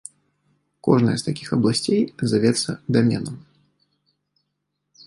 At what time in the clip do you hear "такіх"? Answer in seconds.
1.27-1.47